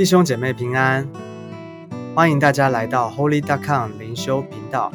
[0.00, 1.06] 弟兄姐妹平安，
[2.14, 4.90] 欢迎大家来到 Holy Dot Com 灵修频道。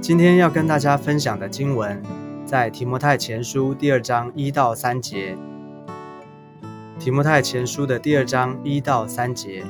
[0.00, 2.00] 今天要跟大家分享的经文，
[2.46, 5.36] 在提摩太前书第二章一到三节。
[7.00, 9.64] 提摩太前书的第二章一到三节，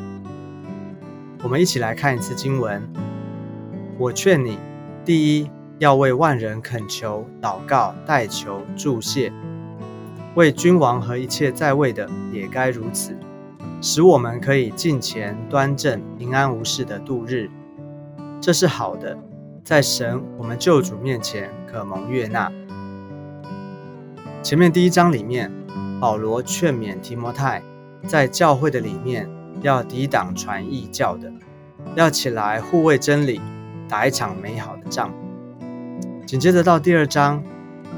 [1.42, 2.86] 我们一起来看一次经文。
[3.96, 4.58] 我劝你，
[5.06, 9.32] 第一要为万人恳求、祷告、代求、祝谢；
[10.34, 13.16] 为君王和一切在位的，也该如此。
[13.86, 17.50] 使我们可以进前端正、平安无事的度日，
[18.40, 19.14] 这是好的，
[19.62, 22.50] 在神我们救主面前可蒙悦纳。
[24.42, 25.52] 前面第一章里面，
[26.00, 27.62] 保罗劝勉提摩太，
[28.06, 29.28] 在教会的里面
[29.60, 31.30] 要抵挡传异教的，
[31.94, 33.38] 要起来护卫真理，
[33.86, 35.12] 打一场美好的仗。
[36.24, 37.44] 紧接着到第二章，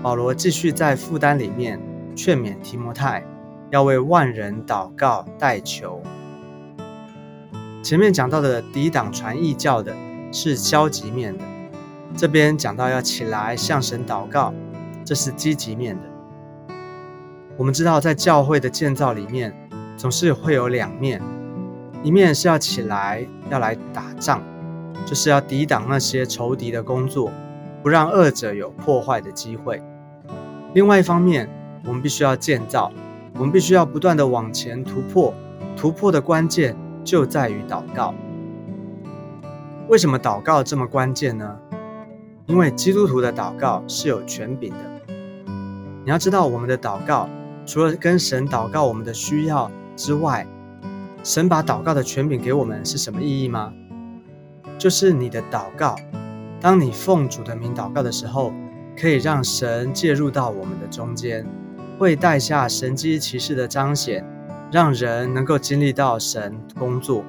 [0.02, 1.80] 保罗继续在负担里面
[2.16, 3.22] 劝勉提摩太。
[3.70, 6.02] 要为万人祷告代求。
[7.82, 9.94] 前面讲到的抵挡传异教的
[10.32, 11.44] 是消极面的，
[12.16, 14.52] 这边讲到要起来向神祷告，
[15.04, 16.02] 这是积极面的。
[17.56, 19.54] 我们知道，在教会的建造里面，
[19.96, 21.22] 总是会有两面，
[22.02, 24.42] 一面是要起来要来打仗，
[25.06, 27.30] 就是要抵挡那些仇敌的工作，
[27.82, 29.80] 不让恶者有破坏的机会；
[30.74, 31.48] 另外一方面，
[31.84, 32.92] 我们必须要建造。
[33.38, 35.34] 我们必须要不断的往前突破，
[35.76, 38.14] 突破的关键就在于祷告。
[39.88, 41.56] 为什么祷告这么关键呢？
[42.46, 45.14] 因为基督徒的祷告是有权柄的。
[46.04, 47.28] 你要知道，我们的祷告
[47.66, 50.46] 除了跟神祷告我们的需要之外，
[51.22, 53.72] 神把祷告的权柄给我们是什么意义吗？
[54.78, 55.96] 就是你的祷告，
[56.60, 58.52] 当你奉主的名祷告的时候，
[58.98, 61.44] 可以让神介入到我们的中间。
[61.98, 64.24] 会带下神机骑士的彰显，
[64.70, 67.24] 让人能够经历到神工作。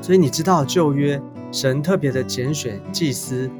[0.00, 1.20] 所以你知道旧约
[1.52, 3.50] 神特别的拣选祭司，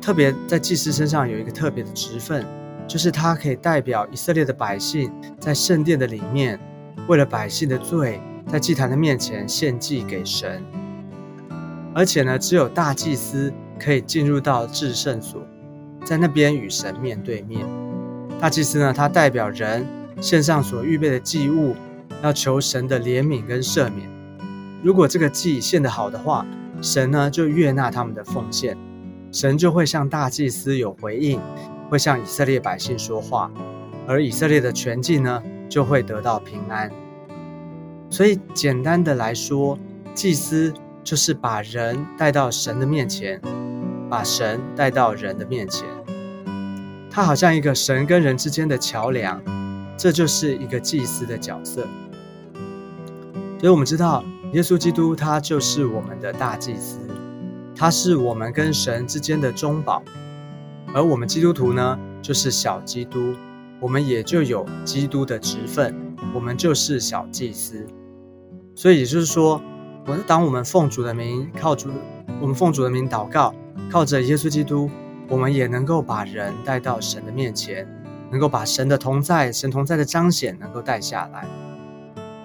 [0.00, 2.44] 特别在祭司身上有一个特别的职分，
[2.86, 6.58] 就是他可以代表以色列的百姓，在圣殿的里面，
[7.06, 10.62] 为了百姓的罪，在祭坛的面前献祭给神。
[11.94, 15.42] 而且呢，只有大祭司可以进入到至圣所，
[16.04, 17.66] 在那边与神面对面。
[18.40, 19.84] 大祭司呢，他代表人
[20.20, 21.74] 献上所预备的祭物，
[22.22, 24.08] 要求神的怜悯跟赦免。
[24.80, 26.46] 如果这个祭献得好的话，
[26.80, 28.78] 神呢就悦纳他们的奉献，
[29.32, 31.40] 神就会向大祭司有回应，
[31.90, 33.50] 会向以色列百姓说话，
[34.06, 36.88] 而以色列的全祭呢就会得到平安。
[38.08, 39.76] 所以简单的来说，
[40.14, 40.72] 祭司
[41.02, 43.40] 就是把人带到神的面前，
[44.08, 45.84] 把神带到人的面前。
[47.18, 49.42] 他好像一个神跟人之间的桥梁，
[49.96, 51.84] 这就是一个祭司的角色。
[53.58, 57.00] 所以，我们知道耶稣基督他就是我们的大祭司，
[57.74, 60.00] 他是我们跟神之间的中保，
[60.94, 63.34] 而我们基督徒呢，就是小基督，
[63.80, 65.92] 我们也就有基督的职分，
[66.32, 67.84] 我们就是小祭司。
[68.76, 69.60] 所以，也就是说，
[70.06, 71.90] 我当我们奉主的名靠主，
[72.40, 73.52] 我们奉主的名祷告，
[73.90, 74.88] 靠着耶稣基督。
[75.28, 77.86] 我们也能够把人带到神的面前，
[78.30, 81.46] 能够把神的同在、神同在的彰显能够带下来。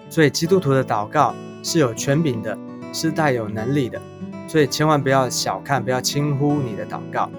[0.10, 1.34] 所以基督徒的祷告
[1.64, 2.58] 是有权柄的，
[2.92, 4.02] 是带有能力的。
[4.48, 7.30] 所以千万不要小看、不要轻忽你的祷告。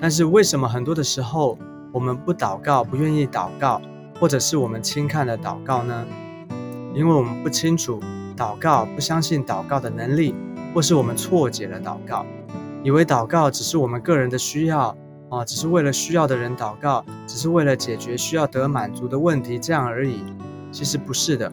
[0.00, 1.58] 但是为什么很多的时候
[1.92, 3.82] 我们不祷告、不愿意祷告，
[4.20, 6.06] 或者是我们轻看了祷告呢？
[6.94, 8.00] 因为我们不清楚
[8.36, 10.34] 祷告，不相信祷告的能力，
[10.72, 12.24] 或是我们错解了祷告。
[12.84, 14.96] 以为祷告只是我们个人的需要
[15.30, 20.22] 啊，只是为了需要的人祷告，只是为了解决需要得满足的问题这样而已。
[20.70, 21.52] 其实不是的，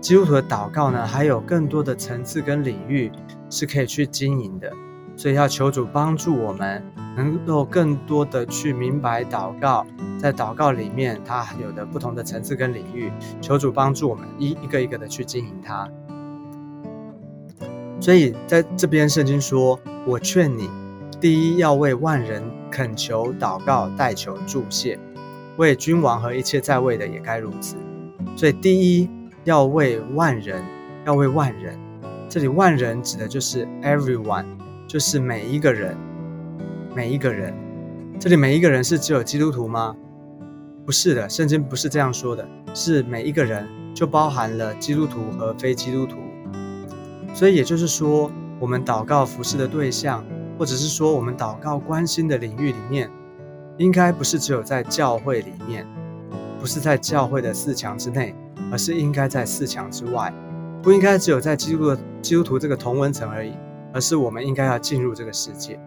[0.00, 3.10] 基督徒的祷告呢，还有更多的层次跟领域
[3.50, 4.72] 是可以去经营的。
[5.16, 6.82] 所以要求主帮助我们，
[7.16, 9.86] 能够更多的去明白祷告，
[10.18, 15.88] 在祷告里面它有的不同的层次跟领域，求主帮助我们一一个一个的去经营它。
[18.04, 19.80] 所以在这边圣经说。
[20.06, 20.68] 我劝你，
[21.18, 24.98] 第一要为万人恳求、祷告、代求、祝谢；
[25.56, 27.74] 为君王和一切在位的也该如此。
[28.36, 29.08] 所以，第一
[29.44, 30.62] 要为万人，
[31.06, 31.78] 要为万人。
[32.28, 34.44] 这里“万人”指的就是 everyone，
[34.86, 35.96] 就是每一个人，
[36.94, 37.54] 每一个人。
[38.20, 39.96] 这里每一个人是只有基督徒吗？
[40.84, 46.18] 不是的，圣经不是这样说的，是每一个人就包含了基督徒和非基督徒。
[47.34, 48.30] 所以也就是说。
[48.60, 50.24] 我们祷告服侍的对象，
[50.56, 53.10] 或者是说我们祷告关心的领域里面，
[53.76, 55.84] 应该不是只有在教会里面，
[56.60, 58.34] 不是在教会的四墙之内，
[58.70, 60.32] 而是应该在四墙之外，
[60.80, 63.52] 不应该只有在基督的基督徒这个同文层而已，
[63.92, 65.78] 而是我们应该要进入这个世界。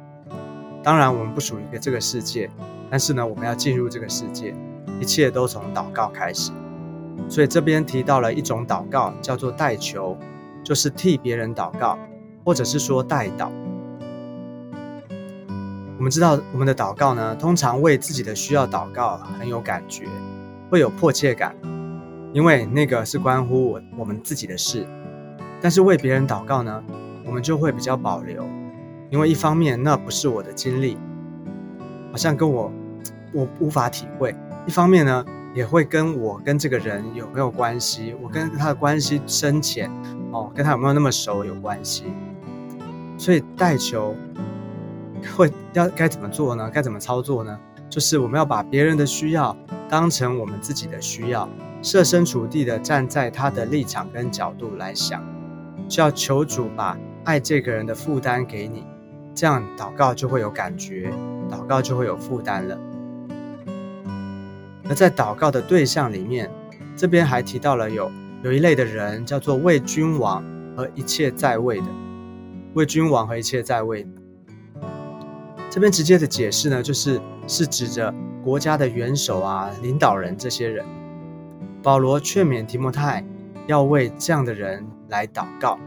[0.84, 2.50] 当然，我们不属于这个世界，
[2.92, 4.54] 但是呢，我们要进入这个世界，
[5.00, 6.52] 一切都从祷告开始。
[7.30, 10.16] 所以这边提到了一种祷告，叫做代求，
[10.68, 11.98] 就是替别人祷告，
[12.44, 13.48] 或者是说代祷。
[15.98, 20.04] 我们知道，我们的祷告呢，通常为自己的需要祷告很有感觉，
[20.70, 21.56] 会有迫切感，
[22.34, 24.86] 因为那个是关乎我我们自己的事。
[25.62, 26.84] 但是为别人祷告呢，
[27.26, 28.46] 我们就会比较保留，
[29.10, 30.98] 因为一方面那不是我的经历，
[32.12, 32.70] 好像跟我
[33.32, 34.34] 我无法体会；
[34.68, 35.26] 一方面呢，
[35.58, 39.90] 也会跟我跟这个人有没有关系，我跟他的关系深浅
[40.32, 42.04] 哦，跟他有没有那么熟有关系。
[43.18, 44.16] 所以带球。
[45.36, 46.70] 会要该怎么做呢？
[46.72, 47.60] 该怎么操作呢？
[47.90, 49.58] 就是我们要把别人的需要
[49.90, 51.50] 当成我们自己的需要，
[51.82, 55.26] 设身处地的站在他的立场跟角度来想，
[55.90, 58.86] 需要求主把爱这个人的负担给你，
[59.34, 61.12] 这样祷告就会有感觉，
[61.50, 62.78] 祷告就会有负担了。
[64.90, 66.50] 而在祷告的对象里面，
[66.96, 68.12] 这边还提到了有
[68.44, 70.44] 有一类的人叫做为君王
[70.76, 71.88] 和一切在位的，
[72.74, 74.08] 为君王和一切在位。
[75.70, 78.14] 这边直接的解释呢，就是是指着
[78.44, 80.86] 国家的元首啊、领导人这些人。
[81.84, 83.24] 保罗劝勉提摩太
[83.68, 85.78] 要为这样的人来祷告。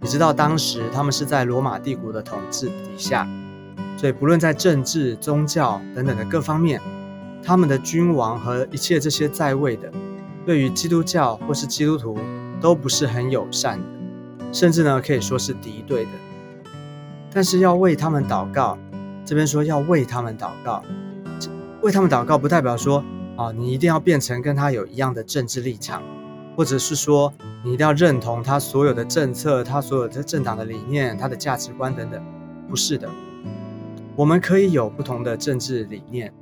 [0.00, 3.26] 你知道当时他们是在罗马帝国的统治底下，
[3.96, 6.80] 所以不论在政治、宗教等等的各方面，
[7.42, 9.90] 他们的君王和一切这些在位的，
[10.44, 12.18] 对于基督教或是基督徒
[12.60, 16.10] 都不是很友善的，甚至呢可以说是敌对的。
[17.32, 18.78] 但是要为他们祷告，
[19.24, 20.82] 这边说要为他们祷告，
[21.82, 23.04] 为他们祷告不代表说
[23.36, 26.02] 啊，你一定要变成跟他有一样的政治立场，
[26.56, 32.24] 或者是说你一定要认同他所有的政策、他所有的政党的理念、他的价值观等等，
[32.68, 33.08] 不是的。
[34.14, 36.32] 我们可以有不同的政治理念，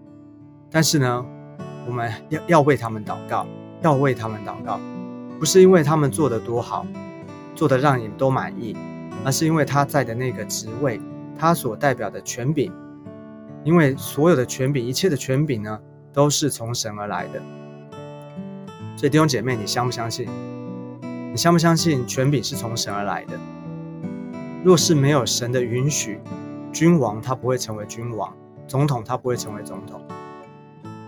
[0.74, 1.24] 但是呢，
[1.86, 3.46] 我们要要为他们祷告，
[3.80, 4.80] 要为他们祷告，
[5.38, 6.84] 不是因为他们做的多好，
[7.54, 8.76] 做的让你都满意。
[9.24, 11.00] 而是因为他在的那个职位，
[11.38, 12.72] 他所代表的权柄，
[13.62, 15.78] 因为所有的权柄，一切的权柄呢，
[16.12, 17.40] 都是从神而来的。
[18.96, 20.28] 所以弟兄姐妹，你相不相信？
[21.30, 23.38] 你相不相信权柄是从神而来的？
[24.64, 26.18] 若是没有神的允许，
[26.72, 28.34] 君王他不会成为君王，
[28.66, 30.02] 总统他不会成为总统。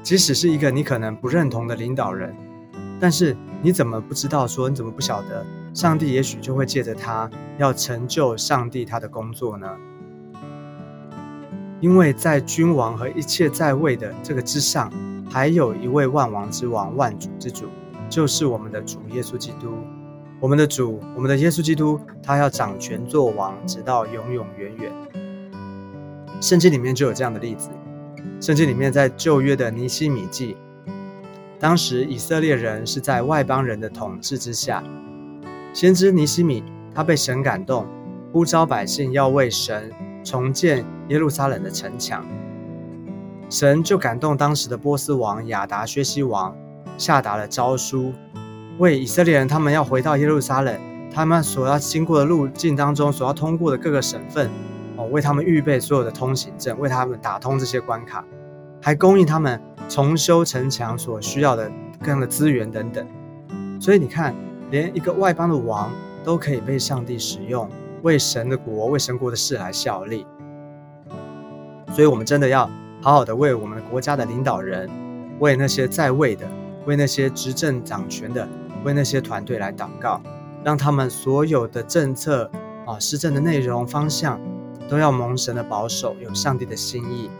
[0.06, 2.32] 即使是一个你可能不认同的领导人，
[3.00, 4.46] 但是你怎么不知道？
[4.46, 5.44] 说你怎么不晓得？
[5.74, 9.66] 上帝也许就会借着他，要成就上帝他的工作呢。
[11.80, 14.92] 因为在君王和一切在位的这个之上，
[15.28, 17.66] 还有一位万王之王、万主之主，
[18.08, 19.74] 就是我们的主耶稣基督。
[20.38, 24.92] 我们的主，我们的耶稣基督，他要掌权做王，直到永永远远。
[26.40, 27.70] 圣经里面就有这样的例子。
[28.38, 30.56] 圣经里面在旧约的尼希米记，
[31.58, 34.84] 当时以色列人是在外邦人的统治之下。
[35.72, 36.62] 先知尼西米，
[36.94, 37.86] 他被神感动，
[38.32, 39.90] 呼召百姓要为神
[40.22, 42.24] 重建耶路撒冷的城墙。
[43.48, 46.54] 神就感动当时的波斯王亚达薛西王，
[46.98, 48.12] 下达了诏书，
[48.78, 50.78] 为以色列人他们要回到耶路撒冷，
[51.10, 54.50] 他们所要经过的路径当中所要通过的各个省份，
[55.10, 58.24] 为他们预备所有的通行证，为他们打通这些关卡，
[58.82, 61.70] 还供应他们重修城墙所需要的
[62.02, 63.06] 各样的资源等等。
[63.80, 64.34] 所以你看。
[64.68, 65.92] 连一个外邦的王
[66.24, 67.70] 都可以被上帝使用，
[68.02, 70.26] 为神的国、为神国的事来效力。
[71.92, 72.68] 所以，我们真的要
[73.00, 74.90] 好好的为我们国家的领导人、
[75.38, 76.44] 为那些在位的、
[76.84, 78.48] 为那些执政掌权的、
[78.82, 80.20] 为那些团队来祷告，
[80.64, 82.50] 让他们所有的政策
[82.84, 84.40] 啊、施政的内容方向，
[84.88, 87.30] 都要蒙神的保守，有上帝的心意。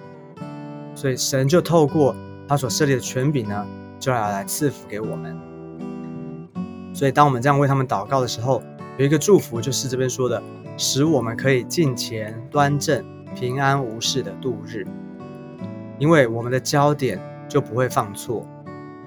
[0.95, 2.15] 所以，神就透过
[2.49, 3.67] 他所设立的权柄呢，
[4.01, 5.37] 就要来赐福给我们。
[6.95, 8.63] 所以，当我们这样为他们祷告的时候，
[8.97, 10.43] 有一个祝福，就是这边说的，
[10.79, 14.87] 使我们可以进前、端正、平安无事的度日。
[15.99, 18.47] 因为我们的焦点就不会放错。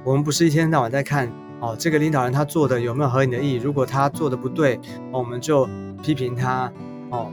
[0.03, 1.27] 我们不是一天到晚在看
[1.59, 3.55] 哦，这个领导人他做的有没有合你的意？
[3.55, 4.79] 如果他做的不对，
[5.11, 5.67] 我们就
[6.03, 6.71] 批评他
[7.09, 7.31] 哦。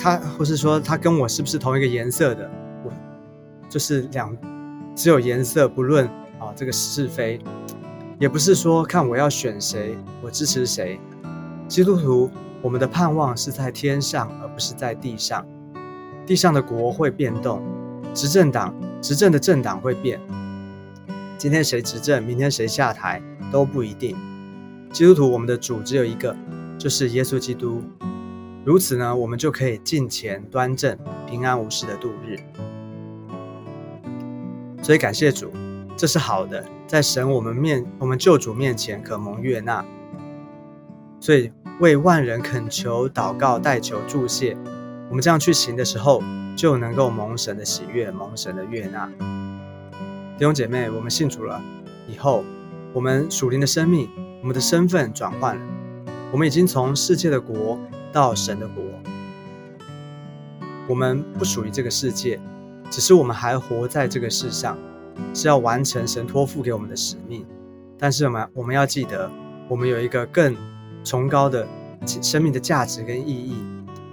[0.00, 2.50] 他或是说他跟我是不是同一个颜色的？
[2.84, 2.92] 我
[3.68, 4.36] 就是两
[4.94, 6.06] 只有颜色，不论
[6.38, 7.40] 啊这个是非。
[8.18, 11.00] 也不是说看我要选谁，我支持谁。
[11.66, 15.46] 基督徒，我们的盼望是在天上，而不是在地上。
[16.26, 17.62] 地上的国会变动，
[18.12, 20.20] 执政党、执政的政党会变，
[21.38, 24.14] 今天谁执政，明天谁下台都不一定。
[24.92, 26.36] 基督徒，我们的主只有一个，
[26.76, 27.82] 就是耶稣基督。
[28.62, 32.38] 如此呢，我们就可以进前端正、平安无事的度日。
[34.82, 35.50] 所以感谢主，
[35.96, 39.82] 这是好的，在神我们面、我们救主面前可蒙悦纳。
[41.20, 41.50] 所以
[41.80, 44.54] 为万人恳求、祷告、代求、祝谢，
[45.08, 46.22] 我们这样去行的时候，
[46.54, 49.10] 就能够蒙神的喜悦、蒙神的悦纳。
[50.36, 51.62] 弟兄姐妹，我们信主了
[52.06, 52.44] 以后，
[52.92, 54.10] 我们属灵的生命、
[54.42, 55.62] 我们的身份转换了，
[56.30, 57.78] 我们已经从世界的国。
[58.12, 58.82] 到神的国，
[60.88, 62.40] 我们不属于这个世界，
[62.90, 64.76] 只是我们还活在这个世上，
[65.32, 67.46] 是要完成神托付给我们的使命。
[67.98, 69.30] 但是我们我们要记得，
[69.68, 70.56] 我们有一个更
[71.04, 71.66] 崇高的
[72.06, 73.62] 生命的价值跟意义，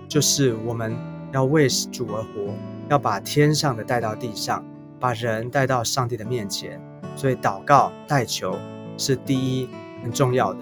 [0.08, 0.96] 就是我们
[1.32, 2.54] 要为主而活，
[2.90, 4.64] 要把天上的带到地上，
[5.00, 6.82] 把人带到上帝的面前。
[7.16, 8.56] 所以祷告代求
[8.96, 9.68] 是第一
[10.04, 10.60] 很重要的。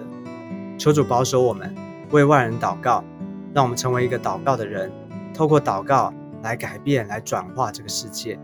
[0.78, 1.76] 求主保守我们，
[2.12, 3.04] 为万人祷告。
[3.56, 4.92] 让我们成为一个祷告的人，
[5.34, 8.38] 透过祷告来改变、来转化这个世界，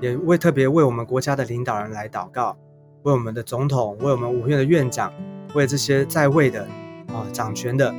[0.00, 2.56] 也为特别为我们国家的领导人来祷告，
[3.04, 5.12] 为我们的总统、为我们五院的院长、
[5.54, 6.66] 为这些在位的
[7.12, 7.94] 啊掌权的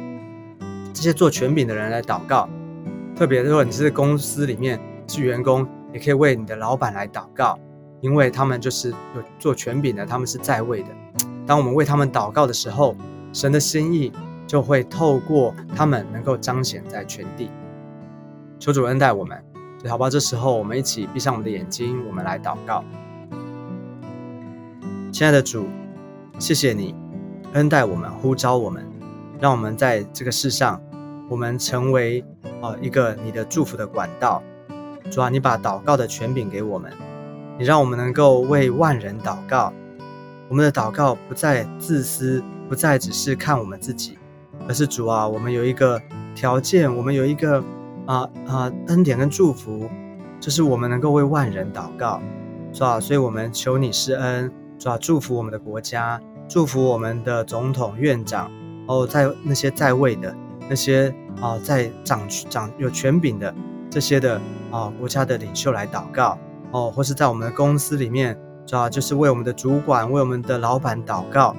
[0.94, 2.50] 这些做权柄的人来祷告。
[3.16, 4.78] 特别如果你是公司里面
[5.08, 7.58] 是员工，也可以为你的老板来祷告，
[8.02, 10.90] 因为他们就是有做权柄的，他们是在位的。
[11.48, 12.94] 当我们为他们祷告的时候，
[13.32, 14.12] 神的心意。
[14.48, 17.50] 就会透过他们能够彰显在全地。
[18.60, 19.44] 求主恩待我们，
[19.88, 20.10] 好吧？
[20.10, 22.84] 这时候我们一起闭上我们的眼睛，我们来祷告。
[25.12, 25.68] 亲爱的主，
[26.40, 26.96] 谢谢你
[27.54, 28.86] 恩待我们，呼召我们，
[29.40, 30.82] 让我们在这个世上，
[31.30, 32.24] 我们成为
[32.62, 34.42] 啊一个你的祝福的管道。
[35.12, 36.92] 主啊，你把祷告的权柄给我们，
[37.60, 39.72] 你让我们能够为万人祷告。
[40.50, 44.18] 我们的祷告不再自私，不再只是看我们自己。
[44.68, 46.02] 而是主啊，我们有一个
[46.34, 47.64] 条件，我们有一个
[48.06, 49.90] 啊啊恩典跟祝福，
[50.40, 52.22] 就是我们能够为万人祷告，
[52.74, 53.00] 是吧？
[53.00, 54.98] 所以我们求你施恩，是吧？
[55.00, 58.52] 祝福我们的国家，祝福我们的总统、院长，
[58.88, 60.36] 哦，在那些在位的
[60.68, 63.54] 那些啊，在掌掌有权柄的
[63.90, 64.42] 这些的
[64.72, 66.38] 啊国家的领袖来祷告，
[66.72, 68.90] 哦，或是在我们的公司里面，是吧？
[68.90, 71.56] 就是为我们的主管、为我们的老板祷告。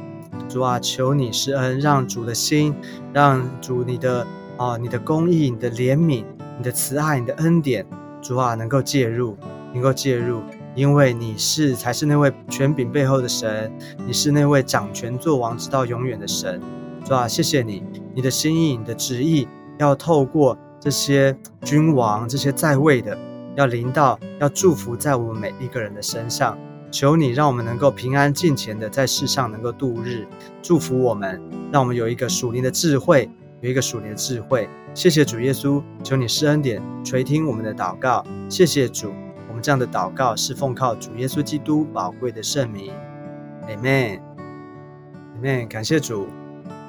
[0.49, 2.75] 主啊，求你施恩，让主的心，
[3.13, 4.27] 让主你的
[4.57, 6.25] 啊，你的公义、你的怜悯、
[6.57, 7.85] 你的慈爱、你的恩典，
[8.23, 9.37] 主啊，能够介入，
[9.75, 10.41] 能够介入，
[10.75, 13.71] 因为你是才是那位权柄背后的神，
[14.07, 16.61] 你是那位掌权作王直到永远的神。
[17.05, 17.83] 主啊，谢谢你，
[18.15, 19.47] 你的心意、你的旨意，
[19.79, 23.19] 要透过这些君王、这些在位的，
[23.57, 26.57] 要临到，要祝福在我们每一个人的身上。
[26.91, 30.27] 求你让我们能够平安尽前的在世上能够度日，
[30.63, 31.41] 祝福我们，
[31.73, 33.29] 让我们有一个属灵的智慧，
[33.61, 34.69] 有一个属灵的智慧。
[34.95, 38.25] 谢谢主耶稣，求你施恩典垂听我们的祷告。
[38.49, 39.13] 谢谢主，
[39.49, 42.93] 我们这样的祷告是奉靠主耶稣基督宝贵的圣名。
[43.69, 45.69] Amen，Amen。
[45.69, 46.29] 感谢主，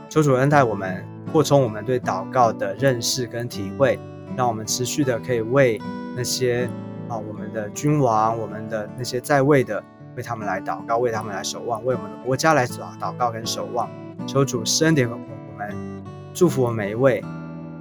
[0.07, 3.99] 求主恩待我们，扩充我们对祷告的认识跟体会，
[4.37, 5.81] 让我们持续的可以为
[6.15, 6.69] 那些。
[7.09, 9.83] 啊，我们的君王，我们的那些在位的，
[10.15, 13.89] 为他们来祷告，为他们来守望，为我们的国家来祷祷告跟守望，
[14.27, 15.17] 求主施恩点我
[15.57, 17.23] 们，祝福我们每一位，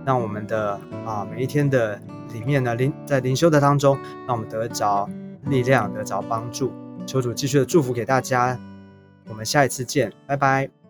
[0.05, 2.01] 让我们的啊每一天的
[2.33, 5.09] 里面呢灵在灵修的当中，让我们得着
[5.45, 6.73] 力量，得着帮助，
[7.07, 8.59] 求主继续的祝福给大家，
[9.29, 10.86] 我们下一次见，拜拜。